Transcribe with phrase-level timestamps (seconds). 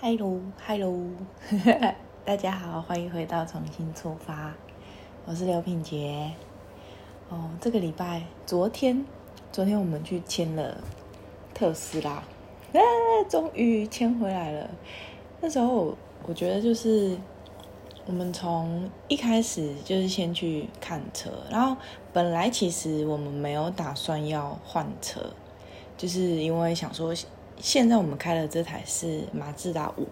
[0.00, 0.96] 嗨喽，嗨喽，
[2.24, 4.54] 大家好，欢迎回到重新出发，
[5.26, 6.30] 我是刘品杰。
[7.28, 9.04] 哦，这个礼拜，昨天，
[9.50, 10.80] 昨天我们去签了
[11.52, 12.80] 特斯拉，啊，
[13.28, 14.70] 终于签回来了。
[15.40, 15.96] 那时候
[16.28, 17.18] 我觉得就是
[18.06, 21.76] 我们从一开始就是先去看车，然后
[22.12, 25.20] 本来其实我们没有打算要换车，
[25.96, 27.12] 就是因为想说。
[27.60, 30.06] 现在我们开的这台是马自达五，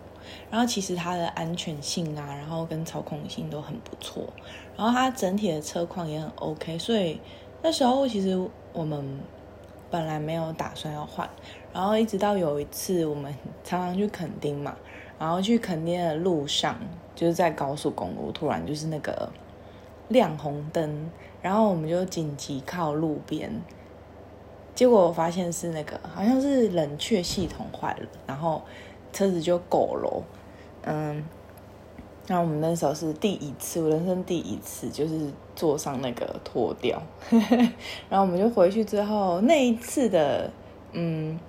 [0.51, 4.25] 然后其实它的安全性啊，然后跟操控性都很不错，
[4.77, 7.21] 然后它整体的车况也很 OK，所以
[7.63, 8.37] 那时候其实
[8.73, 9.21] 我们
[9.91, 11.29] 本来没有打算要换，
[11.73, 13.33] 然后一直到有一次我们
[13.63, 14.77] 常常去垦丁嘛，
[15.19, 16.77] 然后去垦丁的路上，
[17.15, 19.31] 就是在高速公路突然就是那个
[20.09, 21.09] 亮红灯，
[21.41, 23.63] 然后我们就紧急靠路边。
[24.77, 28.63] 结果我发现是那个好像是冷却系统坏了，然后
[29.13, 30.23] 车子就狗了。
[30.85, 31.25] 嗯，
[32.29, 37.03] 那我们那时候是第一次，我人生第一次就是坐上那个脱掉，
[38.11, 40.51] 然后我们就回去之后那一次的
[40.93, 41.41] 嗯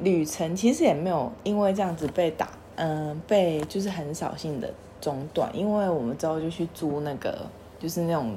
[0.00, 7.46] 旅程其实也没有因为这样子被打，嗯被就是很扫兴的中断，因为我们之后就去租那个
[7.78, 8.36] 就是那种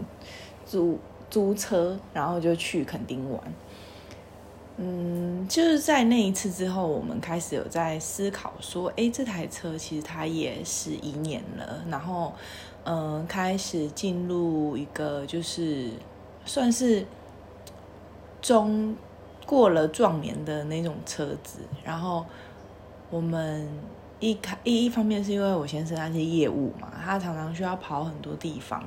[0.65, 3.41] 租租车，然后就去垦丁玩。
[4.83, 12.33] 嗯，就是在那一次之后，我们开始有在思考说，哎，这台车其实它也是一年了，然后，
[12.83, 15.91] 嗯，开始进入一个就是
[16.45, 17.05] 算是
[18.41, 18.95] 中
[19.45, 21.59] 过了壮年的那种车子。
[21.83, 22.25] 然后
[23.11, 23.69] 我们
[24.19, 28.83] 一开一一方面是因为我先生那些业务嘛，他常常需要跑很多地方，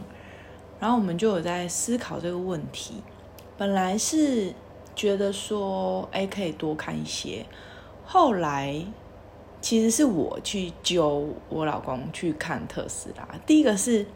[0.81, 2.95] 然后我们就有在思考这个问题。
[3.57, 4.53] 本来是。
[4.95, 7.45] 觉得说，哎，可以多看一些。
[8.05, 8.75] 后来，
[9.61, 13.27] 其实是我去揪我老公去看特斯拉。
[13.47, 14.07] 第一个是，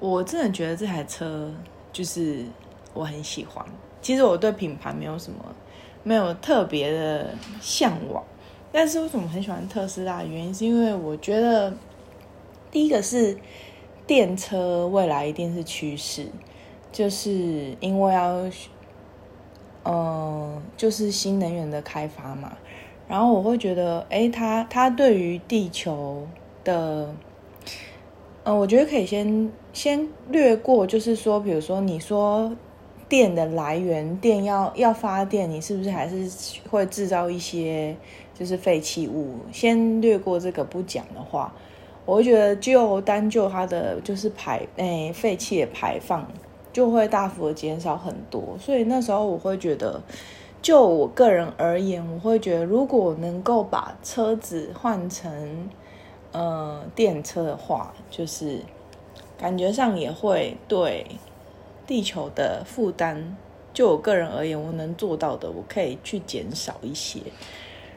[0.00, 1.52] 我真的觉得这台车
[1.92, 2.44] 就是
[2.94, 3.64] 我很喜欢。
[4.00, 5.44] 其实我对品牌没有什么
[6.02, 8.24] 没有特别的向往，
[8.72, 10.22] 但是为什么很喜欢特斯拉？
[10.22, 11.74] 原因是因为我觉得，
[12.70, 13.36] 第一个是
[14.06, 16.26] 电车未来一定是趋势，
[16.90, 18.50] 就是因为要。
[19.84, 22.52] 嗯，就是新能源的开发嘛，
[23.08, 26.26] 然后我会觉得，哎，它它对于地球
[26.62, 27.14] 的，
[28.44, 32.52] 嗯，我觉得可以先先略过，就是说，比如说你说
[33.08, 36.30] 电的来源，电要要发电，你是不是还是
[36.68, 37.96] 会制造一些
[38.34, 39.36] 就是废弃物？
[39.50, 41.54] 先略过这个不讲的话，
[42.04, 46.26] 我会觉得就单就它的就是排诶废气的排放。
[46.78, 50.00] 就会大幅的减少很多，所以那时候我会觉得，
[50.62, 55.68] 就我个人而言，我会觉得如果能够把车子换成
[56.30, 58.60] 呃电车的话，就是
[59.36, 61.04] 感觉上也会对
[61.84, 63.36] 地球的负担，
[63.74, 67.18] 就我个人而言，我能做到的，我可以去减少一些。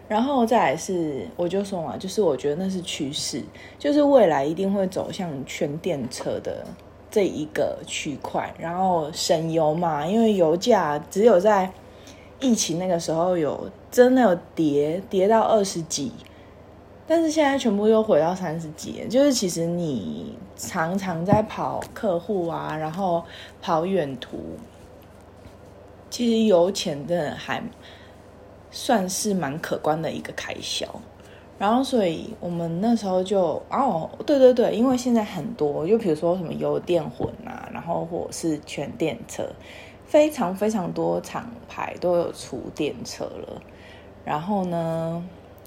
[0.08, 3.44] 然后再来是，我就说嘛，就是我觉得那是趋势，
[3.78, 6.66] 就是未来一定会走向全电车的。
[7.12, 11.72] 这一个区块，然后省油嘛，因为油价只有在
[12.40, 16.14] 疫情那个时候有真的有跌跌到二十几，
[17.06, 23.24] 但是现在全部又回到三十几，就是其实你常常在跑客户啊，然后
[23.62, 24.38] 跑远途，
[26.10, 27.62] 其实油钱真的还
[28.72, 30.88] 算是蛮可观的一个开销。
[31.62, 39.48] 然后，所以我们那时候就哦，对对对，因为现在很多，就比如说什么油电混啊，然后或者是全电车，
[40.08, 43.62] 非常非常多厂牌都有出电车了。
[44.26, 45.24] 然后呢，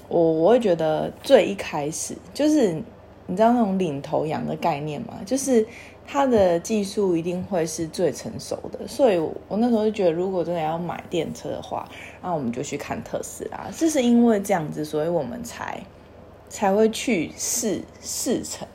[0.08, 2.72] 我我会觉得最一开始就是
[3.28, 5.14] 你知道那种领头羊的概念吗？
[5.24, 5.64] 就是
[6.06, 8.86] 它的技术一定会是最成熟的。
[8.86, 11.88] 所以我那时候就觉得，如果真的要买电车的话，
[12.22, 13.70] 那我们就去看特斯拉。
[13.76, 15.80] 就是因为这样子，所以我们才。
[16.46, 18.68] 才会去试试乘，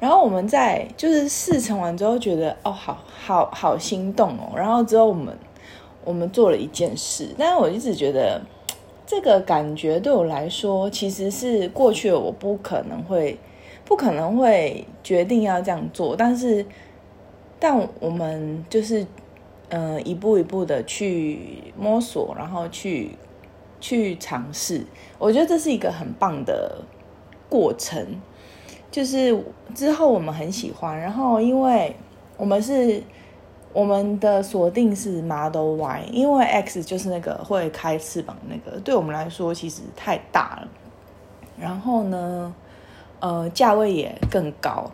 [0.00, 4.52] 然后我们在就是试乘完之后，觉得哦，好好好心动哦。
[4.56, 5.38] 然后之后我们
[6.04, 8.42] 我们做了一件事，但是我一直觉得
[9.06, 13.38] 这个感觉对我来说，其实是过去的我不可能会
[13.90, 16.64] 不可能会决定要这样做，但是
[17.58, 19.04] 但我们就是
[19.70, 23.16] 嗯一步一步的去摸索，然后去
[23.80, 24.86] 去尝试，
[25.18, 26.84] 我觉得这是一个很棒的。
[27.48, 28.06] 过程
[28.92, 29.36] 就是
[29.74, 31.96] 之后我们很喜欢，然后因为
[32.36, 33.02] 我们是
[33.72, 40.68] 我们的锁定是 Model Y，因为 X 就是那个会开翅膀那个，对我们来说其实太大了。
[41.58, 42.54] 然后呢，
[43.20, 44.90] 呃，价位也更高，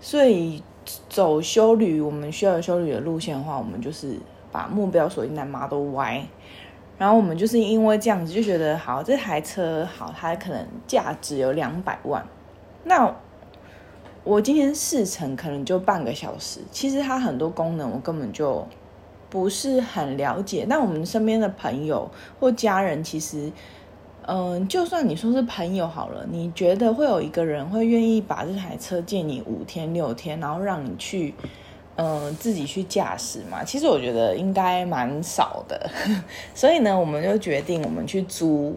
[0.00, 0.62] 所以
[1.08, 4.16] 走修旅我们需要修旅的路线的话，我们就是
[4.52, 6.26] 把目标锁定在 Model Y。
[6.96, 12.24] 然后我们就是因为这样子就觉得，好，这台车好，它可能价值有两百万，
[12.84, 13.14] 那。
[14.24, 18.66] 我今天试乘可能就半个小时，其实它很多功能我根本就
[19.30, 20.66] 不是很了解。
[20.68, 23.50] 那我们身边的朋友或家人，其实，
[24.28, 31.32] 嗯，就算你说是朋友好了，你觉得会有一个人会愿意把这台车借你五天六天，然后让你去，
[31.96, 33.64] 嗯，自己去驾驶嘛？
[33.64, 35.90] 其实我觉得应该蛮少的。
[36.54, 38.76] 所以呢，我们就决定我们去租，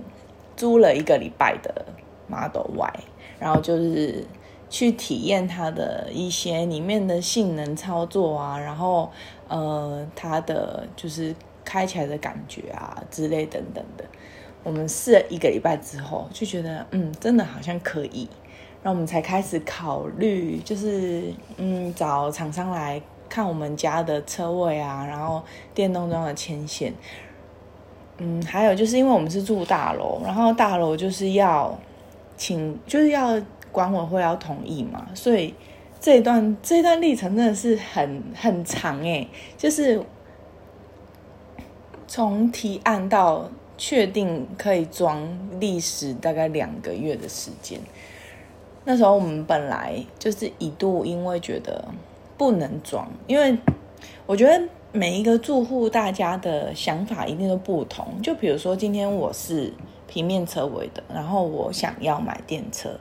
[0.56, 1.86] 租了一个礼拜的
[2.28, 2.94] Model Y，
[3.40, 4.26] 然后就是。
[4.74, 9.12] 去体验它的一些里面的性能操作啊，然后
[9.50, 14.06] 呃，它的就是开起来的感觉啊之类等等的。
[14.64, 18.28] 我们试了一个礼拜之后，就觉得嗯，真的好像可以，
[18.84, 25.42] 然后我们才开始考虑，就是嗯，找厂商来看我们家的车位啊，然后
[25.74, 26.94] 电动装的牵线，
[28.18, 31.78] 嗯，还有就是因为我们是住大楼，然后大楼就是要
[32.38, 33.42] 请，就是要。
[33.74, 35.56] 管委会要同意嘛，所以
[35.98, 39.26] 这一段这一段历程真的是很很长诶，
[39.58, 40.04] 就是
[42.06, 43.50] 从提案到
[43.84, 45.28] 确定可以装，
[45.60, 47.80] 历时大概两个月的时间。
[48.86, 51.84] 那时候我们本来就是一度因为觉得
[52.38, 53.58] 不能装，因为
[54.28, 58.22] 我觉得每一个住户大家的想法一定都不同。
[58.22, 59.74] 就比如说今天我是
[60.08, 62.92] 平面车位的，然后我想要买电车。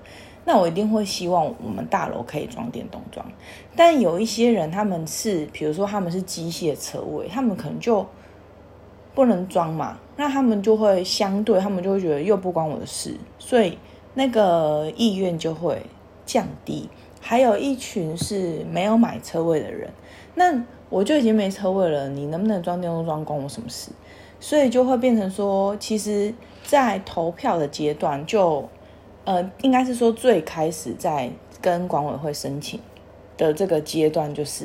[0.47, 3.31] 那我一定会希望我们大楼可以装电动装，
[3.77, 8.05] 但有一些人他们是，比如说他们是机械车位，他们可能就
[9.21, 13.77] 不能装嘛，那他们就会相对，他们就会觉得又不关我的事，所以
[14.15, 15.83] 那个意愿就会
[16.25, 16.89] 降低。
[17.21, 19.91] 还有一群是没有买车位的人，
[20.35, 23.91] 那我就已经没车位了，你能不能装电动装关我什么事？
[24.41, 26.33] 所以就会变成说，其实，
[26.65, 28.67] 在投票的阶段就。
[29.27, 31.31] 呃，应该是说最开始在
[31.61, 32.81] 跟管委会申请
[33.37, 34.65] 的这个阶段，就是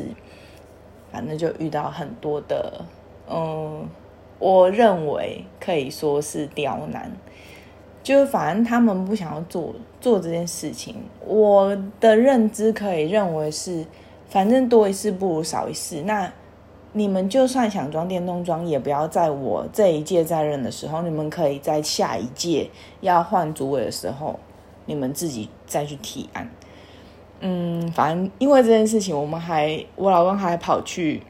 [1.11, 2.85] 反正就遇到很多的，
[3.29, 3.85] 嗯，
[4.39, 7.11] 我认为可以说是刁难，
[8.03, 10.95] 就是反正他们不想要做做这件事情。
[11.25, 13.85] 我的认知可以认为是，
[14.27, 16.01] 反正多一事不如少一事。
[16.03, 16.31] 那
[16.93, 22.69] 你们就算想装电动装，也不要在我这一届在任的时候，你们可以在下一届
[23.01, 24.39] 要换主委的时候。
[24.87, 26.47] 你们自己再去提案，
[27.39, 31.23] 嗯，反正因为这件事情，我们还我老公还跑去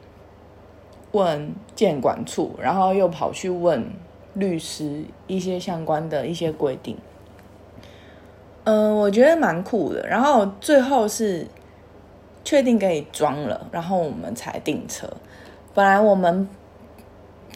[1.16, 3.90] 问建管处，然后又跑去问
[4.34, 6.98] 律师一些相关的一些规定。
[8.66, 10.06] 嗯，我觉得蛮酷的。
[10.08, 11.48] 然后最后是
[12.44, 15.08] 确定可以装了，然后我们才订车。
[15.74, 16.48] 本来我们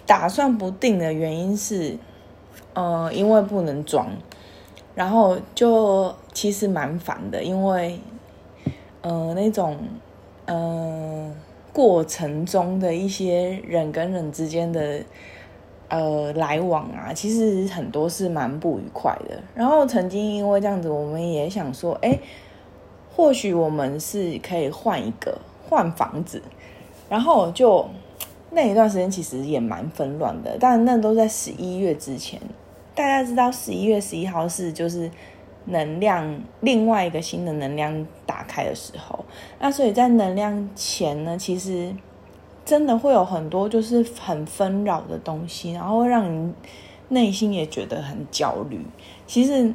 [0.05, 1.97] 打算不定的原因是，
[2.73, 4.07] 嗯，因为不能装。
[4.95, 7.99] 然后就其实蛮烦的，因为，
[9.01, 9.77] 呃，那种，
[10.45, 11.31] 呃，
[11.79, 15.01] 过程中的一些人跟人之间的，
[15.87, 19.41] 呃，来往啊，其实很多是蛮不愉快的。
[19.55, 22.19] 然后曾经因为这样子，我们也想说，哎，
[23.15, 25.37] 或许我们是可以换一个
[25.69, 26.41] 换房子。
[27.07, 27.87] 然后就
[28.51, 32.37] 那一段时间其实也蛮纷乱的，但那都在十一月之前。
[32.93, 35.09] 大家知道十一月十一号是就是
[35.69, 39.23] 能量另外一个新的能量打开的时候，
[39.59, 41.93] 那所以在能量前呢，其实
[42.65, 46.53] 真的会有很多就是很纷扰的东西，然后让你
[47.09, 48.79] 内心也觉得很焦虑。
[49.25, 49.73] 其实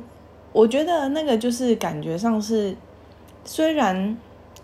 [0.53, 2.77] 我觉得那个就是感觉上是，
[3.45, 4.17] 虽然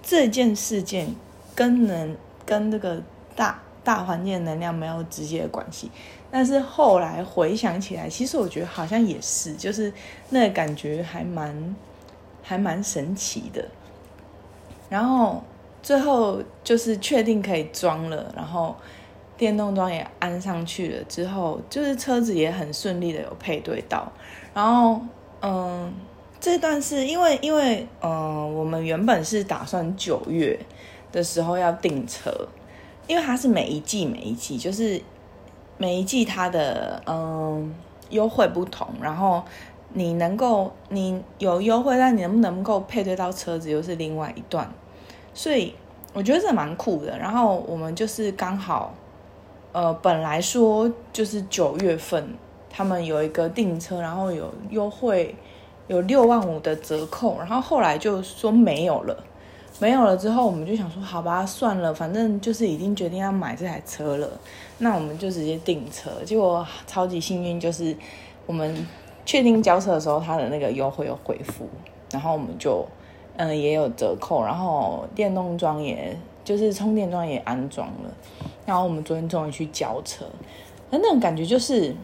[0.03, 1.09] 这件事件
[1.55, 3.03] 跟能跟这个
[3.35, 5.91] 大大环境能量没有直接的关系。
[6.31, 9.93] 但是后来回想起来，其实我觉得好像也是，就是
[10.29, 11.77] 那感觉还蛮
[12.43, 13.65] 还蛮神奇的。
[14.89, 15.43] 然后
[15.83, 18.77] 最后就是确定可以装了，然后
[19.37, 24.11] 电动装也安上去了之后，就是车子也很顺利的有配对到。
[24.55, 25.01] 然后
[25.43, 25.93] 嗯，
[26.39, 30.59] 这段是因为因为嗯，我们原本是打算九月
[31.11, 32.31] 的时候要订车，
[33.11, 35.00] 因为它是每一季每一季就是。
[35.83, 37.75] 每一季它的嗯
[38.11, 39.43] 优惠不同，然后
[39.95, 44.71] 你能够你有优惠，但你能不能够配对到车子又是另外一段，
[45.33, 45.73] 所以
[46.12, 47.17] 我觉得这蛮酷的。
[47.19, 48.93] 然后我们就是刚好，
[49.73, 52.29] 呃，本来说就是九月份
[52.69, 55.35] 他们有一个订车，然后有优惠
[55.87, 59.17] 有六万五的折扣，然后后来就说没有了，
[59.79, 64.29] 没有了之后，我们就想说好吧，算了，反正就是已经决定要买这台车了，
[64.79, 66.11] 那我们就直接订车。
[66.25, 67.97] 结果超级幸运，就是
[68.47, 68.87] 我们
[69.25, 71.67] 确定交车的时候，它的那个优惠有回复，
[72.11, 72.87] 然后我们就
[73.37, 78.11] 嗯也有折扣，然后电动桩也就是充电桩也安装了，
[78.67, 80.27] 然后我们昨天终于去交车，
[80.91, 81.95] 那那种感觉就是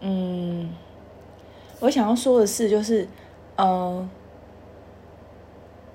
[0.00, 0.70] 嗯。
[1.78, 3.06] 我想要说的是，就是，
[3.54, 4.08] 呃，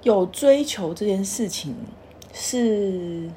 [0.03, 1.75] 有追求这件事情
[2.33, 3.29] 是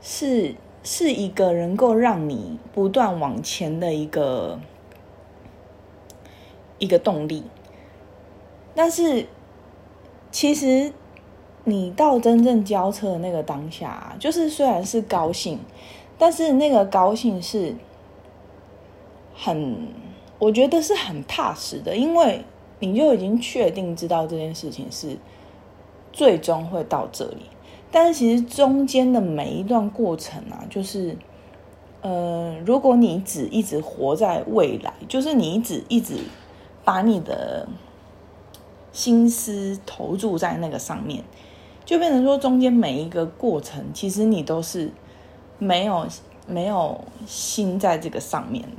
[0.00, 4.58] 是是一个能够让你不断往前的一个
[6.78, 7.44] 一个动力。
[8.74, 9.26] 但是，
[10.30, 10.92] 其实
[11.64, 15.58] 你到真正交车的那个当下，就是虽然是高兴，
[16.18, 17.74] 但是那个高兴是
[19.34, 19.88] 很。
[20.38, 22.44] 我觉得是很踏实的，因为
[22.80, 25.16] 你就已经确定知道这件事情是
[26.12, 27.46] 最终会到这里。
[27.90, 31.16] 但是其实中间的每一段过程啊，就是
[32.00, 36.16] 呃，如果你只一直活在未来，就是你只一直
[36.84, 37.68] 把你的
[38.92, 41.22] 心思投注在那个上面，
[41.84, 44.90] 就变成说中间每一个过程，其实你都是
[45.58, 46.06] 没有
[46.46, 48.76] 没有心在这个上面的。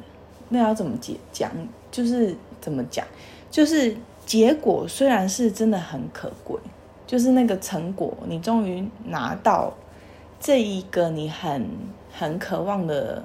[0.50, 1.52] 那要怎么解讲？
[1.92, 3.06] 就是怎么讲？
[3.52, 6.60] 就是结果虽然是真的很可贵，
[7.14, 9.72] 就是那个成果，你终于拿到
[10.40, 11.70] 这一个你很
[12.12, 13.24] 很渴望的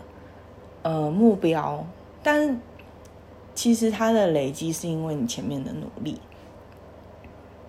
[0.83, 1.83] 呃目标，
[2.23, 2.61] 但
[3.54, 6.21] 其实它的累积是因为你前面的努力，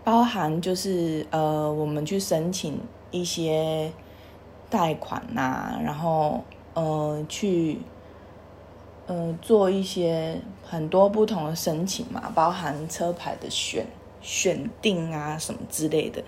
[0.03, 2.77] 包含就是呃我们去申请
[3.11, 3.89] 一些
[4.69, 7.79] 贷款呐，然后呃去。
[9.07, 13.83] 呃，做一些很多不同的申请嘛，包含车牌的选
[14.21, 16.23] 选定啊什么之类的。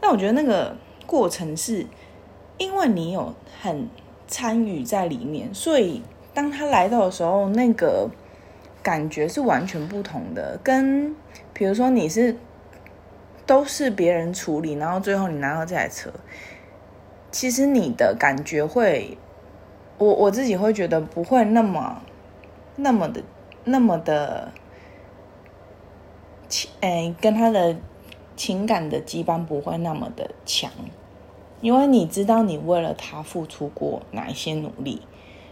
[0.00, 1.86] 那我觉得那个过程是，
[2.58, 3.88] 因为你有很
[4.26, 6.02] 参与在里面，所以
[6.34, 8.08] 当他来到的时候，那个
[8.82, 10.58] 感觉是完全不同的。
[10.62, 11.14] 跟
[11.52, 12.36] 比如说你是
[13.46, 16.10] 都是别人处理，然后最后你拿到这台车，
[17.30, 19.16] 其实你的感觉会，
[19.98, 22.02] 我我自己会觉得不会那么。
[22.74, 23.22] 那么的，
[23.64, 24.50] 那么的
[26.52, 27.74] 情，哎，跟他的
[28.36, 30.70] 情感的羁绊不会那么的强，
[31.62, 35.00] 因为你知道你为了他付出过哪一些努力，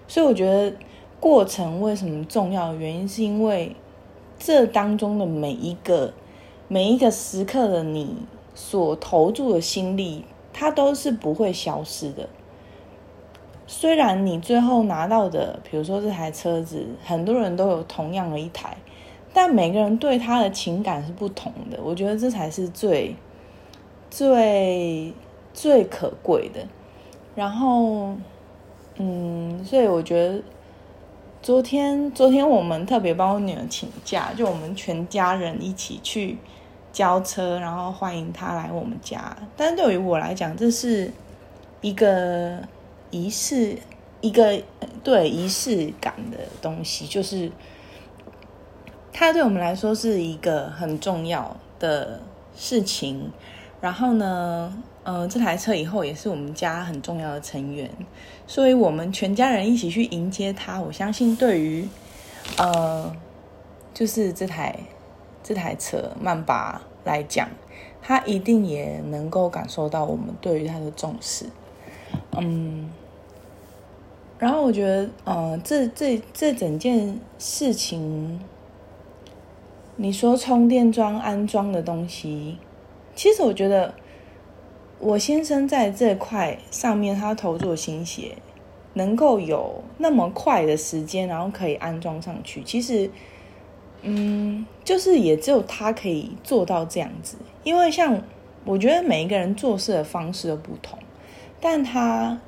[0.06, 0.76] 所以我觉得
[1.18, 3.74] 过程为什么重要原因，是因为
[4.38, 6.12] 这当中的每一个
[6.68, 8.14] 每一个时刻的你
[8.54, 12.28] 所投注的心力，它都是不会消失的。
[13.66, 18.76] 虽然你最后拿到的，比如说这台车子，很多人都有同样的一台，
[19.32, 21.78] 但每个人对他的情感是不同的。
[21.82, 23.14] 我觉得这才是最
[24.10, 25.12] 最
[25.52, 26.60] 最可贵的。
[27.34, 28.14] 然后，
[28.96, 30.42] 嗯，所以我觉得
[31.42, 36.38] 昨天昨天我们特别帮我女儿请假，就我们全家人一起去
[36.92, 39.36] 交车，然后欢迎她来我们家。
[39.56, 41.12] 但对于我来讲，这是
[41.80, 42.58] 一个。
[43.12, 43.76] 仪式
[44.20, 44.62] 一个
[45.02, 47.50] 对仪式感的东西，就是
[49.12, 52.20] 它对我们来说是一个很重要的
[52.56, 53.30] 事情。
[53.80, 57.90] 然后呢，呃，这台车以后也是我们家很重要的成员，
[58.46, 60.80] 所以我们全家人一起去迎接它。
[60.80, 61.88] 我相信，对于
[62.58, 63.10] 呃，
[63.94, 64.78] 就是这台
[65.42, 67.48] 这台车曼巴来讲，
[68.02, 71.46] 他一定也能够感受到我们对于它的重视。
[72.36, 72.90] 嗯。
[74.38, 78.40] 然后我觉得，呃，这这这整件事情，
[80.02, 82.56] 你说充电桩安装的东西，
[83.14, 83.92] 其实我觉得，
[84.98, 88.34] 我先生在这块上面他投入心血，
[88.94, 93.10] 能够有那么快的时间，然后可以安装上去，其实，
[94.00, 98.22] 嗯，就是也只有他可以做到这样子，因为像
[98.64, 100.98] 我觉得每一个人做事的方式都不同，
[101.60, 102.40] 但他。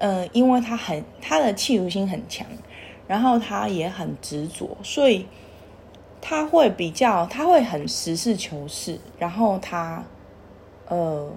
[0.00, 2.46] 嗯，因为他很他的企图心很强，
[3.08, 5.26] 然后他也很执着，所以
[6.20, 10.04] 他会比较他会很实事求是，然后他
[10.86, 11.28] 呃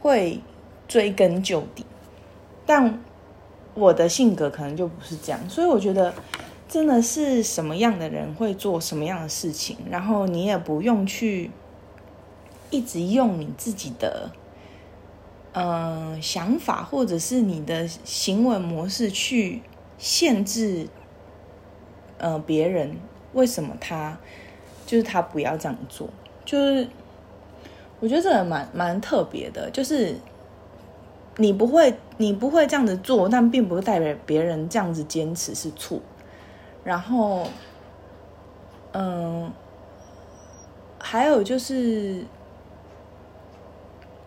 [0.00, 0.40] 会
[0.88, 1.86] 追根究底。
[2.66, 3.00] 但
[3.74, 6.12] 我的性格可能就不是这样，所以我觉得
[6.68, 11.52] 真的是什么样的人会做什么样的事情，然后你也不用去
[12.70, 14.30] 一直用你自己的。
[15.54, 19.62] 呃，想法或者是你的行为模式去
[19.98, 20.88] 限制，
[22.18, 22.96] 呃，别人
[23.32, 24.16] 为什么他
[24.86, 26.08] 就是他不要这样做，
[26.44, 26.88] 就是
[28.00, 30.14] 我觉得这个蛮蛮特别的，就是
[31.36, 36.00] 你不会你不会这样子做，但并不代表别人这样子坚持是错。
[36.84, 37.46] 然后，
[38.92, 39.52] 嗯，
[40.98, 42.24] 还有就是，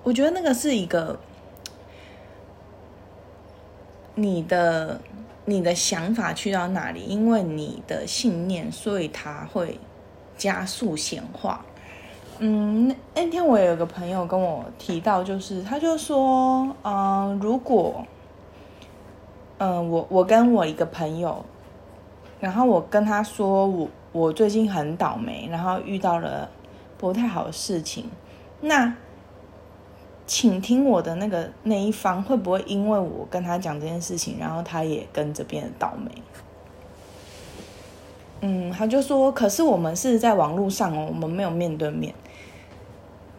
[0.03, 1.19] 我觉得那个是一个
[4.13, 5.01] 你的
[5.45, 9.79] 你的想法去到哪里，因为你的信念，所以它会。
[10.37, 11.63] 加速显化，
[12.39, 18.03] 嗯，那那天我有个朋友跟我提到，就是他就说，嗯，如果，
[19.59, 21.45] 嗯，我我跟我一个朋友，
[22.39, 26.49] 然后我跟他说，我我最近很倒霉，然后遇到了
[26.97, 28.09] 不太好的事情，
[28.61, 28.91] 那，
[30.25, 36.11] 请听我的那个那一方会不会因为我跟他讲这件事情，然后他也跟着变得倒霉？
[38.41, 42.13] 嗯，他就说，可是我们是在网络上哦，我们没有面对面。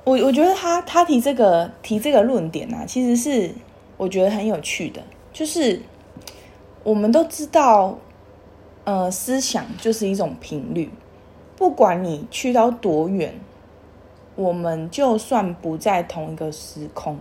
[0.05, 3.53] 我我觉得他他提这个提这个论点啊，其实是
[3.97, 5.81] 我觉得很有趣的，就是
[6.85, 7.97] 我们都知道，
[8.85, 10.91] 呃，思想就是一种频率，
[11.57, 13.35] 不管你去到多远，
[14.35, 17.19] 我们就算不在同一个时空，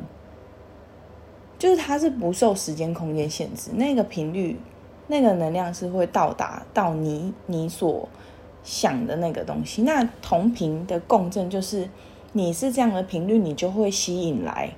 [1.60, 4.60] 就是它是不受时间空间限制，那个频率。
[5.08, 8.08] 那个能量是会到达到你你所
[8.64, 9.82] 想的那个东西。
[9.82, 11.90] 那同频的共振就是
[12.32, 14.70] 你是这样的频率，你就会吸引来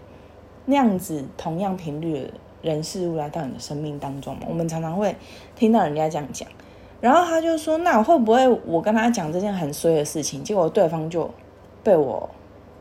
[0.66, 4.48] 那样子同样频率的人事物来到你的生命当中嘛。
[4.50, 5.16] 我们常常会
[5.56, 6.50] 听到人家这样讲，
[7.00, 11.30] 然后他就说：“那会不会我跟他讲这件很衰的事情，结果对方就
[11.84, 12.30] 被我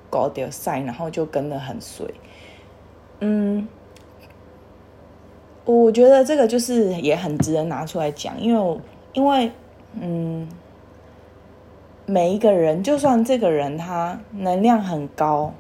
[0.09, 2.07] 搞掉晒，然后就跟得很衰？”
[3.21, 3.69] 嗯。
[5.65, 8.81] 我觉得这个就是也很值得拿出来讲，因为
[9.13, 9.53] 因为
[9.95, 10.49] 嗯，
[12.05, 15.55] 每一个人，就算这个人他能量很高，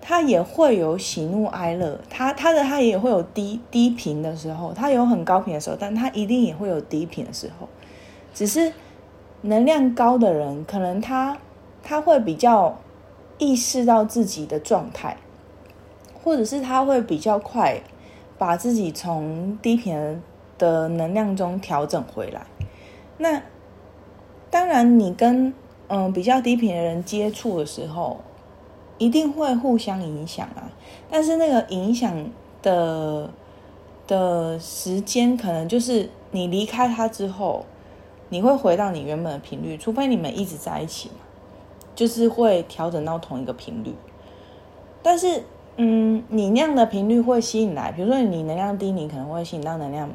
[0.00, 7.68] 他也会有喜怒哀乐，他他的他也会有低低频的时候，他有很高频的时候，但他一定也会有低频的时候。
[8.32, 8.72] 只是
[9.42, 11.36] 能量高的人，可能他
[11.82, 12.78] 他会比较
[13.38, 15.16] 意识到自己的状态，
[16.22, 17.82] 或者是他会比较快。
[18.38, 20.20] 把自己从低频
[20.58, 22.44] 的能量中调整回来。
[23.18, 23.40] 那
[24.50, 25.54] 当然，你跟
[25.86, 28.18] 嗯比较低频的人接触的时候，
[28.98, 30.72] 一定会互相影响啊。
[31.08, 32.12] 但是那个影响
[32.62, 33.30] 的
[34.08, 37.64] 的时间，可能就是你离开他之后，
[38.28, 41.12] 你会回到你原本的频率，除非你们一直在一起，
[41.94, 43.94] 就是会调整到同一个频率。
[45.02, 45.44] 但是。
[45.78, 50.10] 嗯，你那样的频率会吸引来，比如说你能量低，你可能会吸引到能量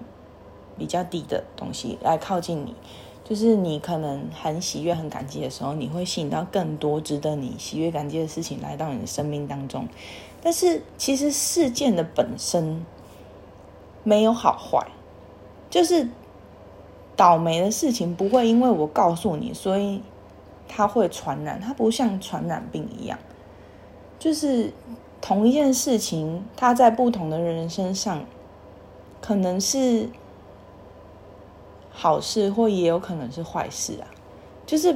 [0.78, 2.76] 比较低的东西来靠近你。
[3.24, 9.88] 就是你可能很喜悦、很感激的时候，你会吸引到更多值得你喜悦、感激的事情来到你的生命当中。
[10.44, 12.86] 但是其实事件的本身
[14.04, 14.88] 没有好坏，
[15.72, 16.08] 就是
[17.16, 20.04] 倒霉的事情不会因为我告诉你，所以
[20.68, 21.60] 它会传染。
[21.60, 23.18] 它不像传染病一样，
[24.20, 24.72] 就是。
[25.20, 28.24] 同一件事情，它在不同的人身上，
[29.20, 30.08] 可能是
[31.90, 34.06] 好事，或也有可能是坏事啊。
[34.68, 34.96] 就是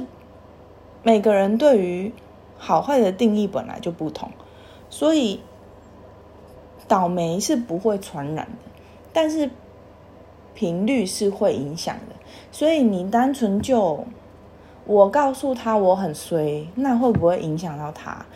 [1.02, 2.12] 每个人对于
[2.56, 4.30] 好坏的定义本来就不同，
[4.88, 5.40] 所以
[6.86, 8.70] 倒霉是不会传染的，
[9.12, 9.50] 但是
[10.54, 12.14] 频率是会影响的。
[12.52, 14.04] 所以你单纯就
[14.84, 18.26] 我告诉他我很衰，那会不会影响到他？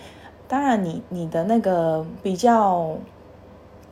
[0.48, 2.96] 当然，你你的那个比较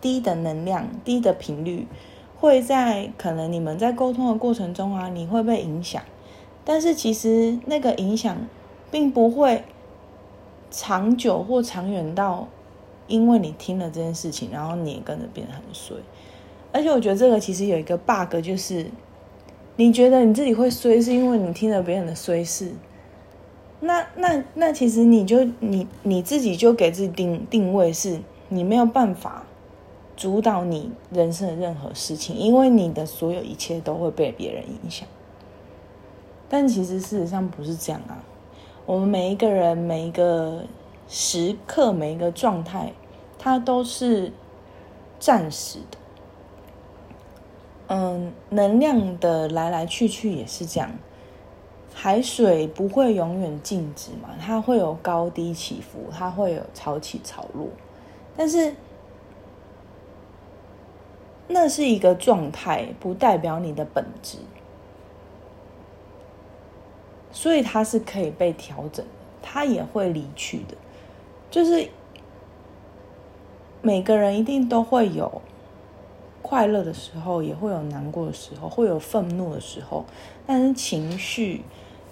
[0.01, 1.89] 低的能量、低的频率，
[2.37, 6.01] 会在可能你们在沟通的过程中啊，你会被影响。
[6.65, 8.37] 但是其实那个影响
[8.91, 9.65] 并不会
[10.71, 12.47] 长久或长远到，
[13.09, 15.97] 因为你听了这件事情，然后你也跟着变得很衰。
[16.73, 18.87] 而且我觉得这个其实有一个 bug，就是
[19.77, 22.73] 你觉得你自己会衰，是因为你听了别人的衰事。
[23.81, 29.45] 那那那，其实你就你你自己就给自己定定位，是你没有办法
[30.17, 35.07] 主导你人生的任何事情，因为你的所有一切都会被别人影响。
[36.49, 38.23] 但其实事实上不是这样啊，
[38.87, 40.63] 我们每一个人每一个
[41.09, 42.93] 时刻每一个状态，
[43.39, 44.33] 它都是
[45.19, 45.99] 暂时的。
[47.89, 50.91] 嗯，能量的来来去去也是这样。
[51.93, 54.31] 海水不会永远静止嘛？
[54.41, 57.69] 它会有高低起伏，它会有潮起潮落，
[58.37, 58.75] 但是
[61.47, 64.39] 那是一个状态，不代表你的本质。
[67.31, 70.77] 所以它是可以被调整的，它也会离去的。
[71.51, 71.89] 就是
[73.83, 75.43] 每个人一定都会有
[76.47, 80.05] 快乐的时候，也会有难过的时候，会有愤怒的时候。
[80.47, 81.63] 但是情绪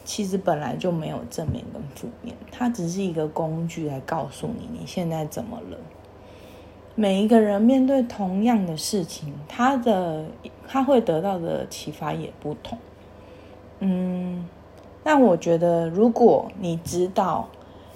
[0.06, 5.76] 其实本来就没有正面跟负面，它只是一个工具来告诉你你现在怎么了。
[6.94, 10.24] 每一个人面对同样的事情，他的
[10.66, 12.78] 他会得到的启发也不同。
[13.80, 14.48] 嗯，
[15.04, 17.48] 但我觉得，如果你知道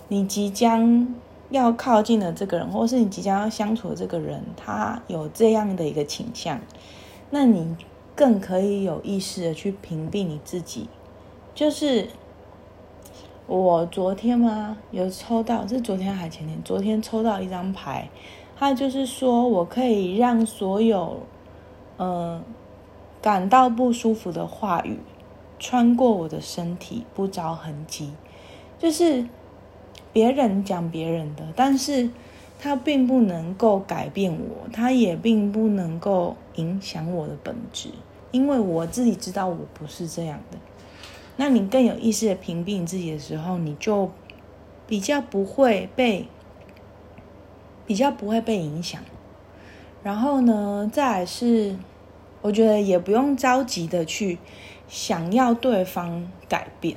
[0.09, 1.15] 你即将
[1.51, 6.61] 要靠近的这个人，或是你即将要相处的这个人，他有这样的一个倾向，
[7.31, 7.77] 那你
[8.15, 10.89] 更可以有意识的去屏蔽你自己。
[11.55, 12.09] 就是
[13.47, 14.77] 我昨天吗？
[14.91, 16.61] 有抽到是昨天还前天？
[16.63, 18.09] 昨天抽到一张牌。
[18.59, 21.21] 他就是说，我可以让所有，
[21.99, 22.43] 嗯，
[23.21, 24.99] 感到不舒服的话语
[25.59, 28.13] 穿过我的身体，不着痕迹。
[28.79, 29.27] 就是
[30.17, 32.09] 别人讲别人的，但是
[32.59, 37.91] 他并不能够改变我，他也并不能够影响我的本质，
[38.31, 40.57] 因为我自己知道我不是这样的。
[41.37, 44.11] 那你更有意识的屏蔽你自己的时候，你就
[44.87, 46.27] 比较不会被。
[47.85, 49.01] 比较不会被影响，
[50.03, 51.77] 然后呢，再来是，
[52.41, 54.39] 我觉得也不用着急的去
[54.89, 56.97] 想要对方改变，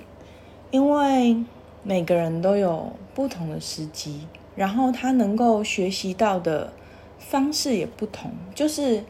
[0.72, 1.44] 因为
[1.84, 6.74] 每个人都有不同的时机，然后他能够学习到的
[7.18, 9.04] 方式也不同，就是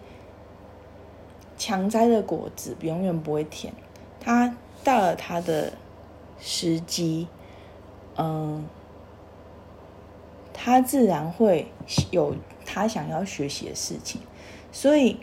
[1.57, 3.73] 强摘的果子永远不会甜，
[4.19, 5.73] 他到了他的
[6.39, 7.27] 时机，
[8.17, 8.65] 嗯。
[10.61, 11.71] 他自然会
[12.11, 14.19] 有他想要学习的事情，
[14.73, 15.17] 所以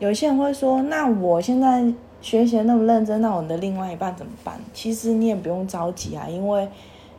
[0.00, 1.84] 有些人会说：“那我现在
[2.22, 6.66] 学习那么认真，那我的另外一半怎么办？”其实你也不用着急啊，因为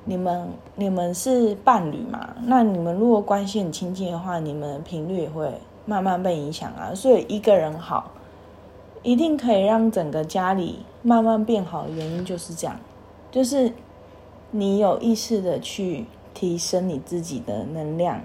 [0.05, 2.35] 你们你们是伴侣嘛。
[2.45, 5.53] 那你们如果关系很亲近的话，你们频率也会
[5.85, 6.95] 慢慢被影响啊。
[6.95, 8.11] 所以一个人好，
[9.03, 12.75] 一定可以让整个家里慢慢变好的原因就是这样，
[13.29, 13.71] 就是
[14.49, 16.05] 你有意识的去。
[16.35, 18.19] 提升你自己的能量，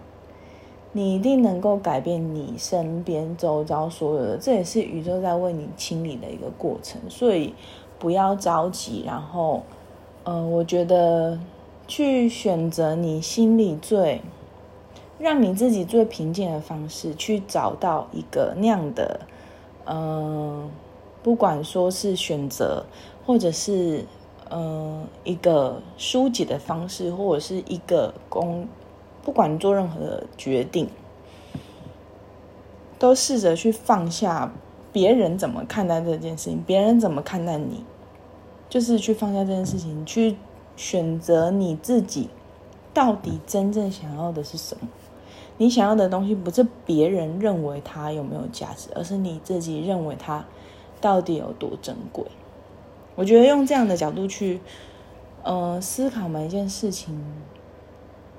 [0.99, 7.01] 你一定能够改变你身边周遭所有的，这也是宇宙在为你清理的一个过程。
[7.09, 7.55] 所以
[8.01, 9.63] 不要着急，然后，
[10.25, 11.39] 呃，我觉得
[11.87, 14.21] 去选择你心里最
[15.21, 19.21] 让你自己最平静的方式，去找到一个那样的，
[19.87, 20.69] 嗯，
[21.23, 22.85] 不管说是选择，
[23.25, 24.05] 或者是。
[24.51, 28.67] 嗯，一个疏解的方式，或者是一个工，
[29.23, 30.89] 不管你做任何的决定，
[32.99, 34.53] 都试着去放下
[34.93, 37.85] 别人怎么看待这件事情，别人怎么看待你，
[38.69, 40.37] 就是去放下这件事情，去
[40.77, 42.31] 选择你自己
[42.95, 44.89] 到底真正想要的是什么。
[45.61, 50.45] 你想要的东西不是别人认为它有没有价值，而是你自己认为它
[51.01, 52.25] 到底有多珍贵。
[53.17, 54.61] 我觉得用这样的角度去，
[55.43, 57.21] 呃，思考每一件事情，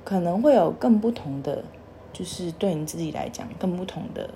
[0.10, 1.63] 可能会有更不同的，
[2.12, 4.28] 就是对你自己来讲更不同的，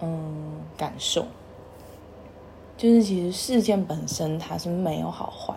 [0.00, 1.24] 嗯，感受。
[2.76, 5.54] 就是其实事件本身它是没有好坏，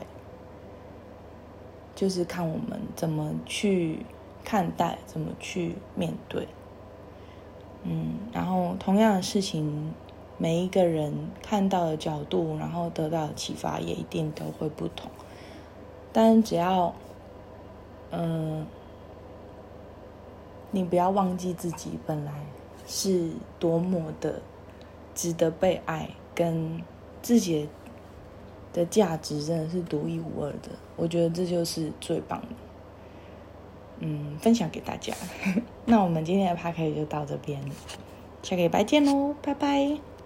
[1.95, 4.05] 就是看我们怎么去
[4.45, 6.47] 看待，怎么去面对。
[7.81, 9.91] 嗯，然后同样的事情。
[10.41, 15.11] 每一个人看到的角度，然后得到的启发也一定都会不同。
[16.13, 16.93] 但只要，
[18.11, 18.65] 嗯，
[20.71, 22.33] 你不要忘记自己本来
[22.87, 23.29] 是
[23.59, 24.41] 多么的
[25.15, 26.81] 值得被爱，跟
[27.21, 27.67] 自己
[28.71, 30.69] 的价值真的是独一无二的。
[30.95, 32.47] 我觉得这就是最棒的。
[33.99, 35.13] 嗯，分享给大家。
[35.85, 37.61] 那我们今天的 p a 就到这边，
[38.41, 40.18] 下个礼拜见喽，拜拜。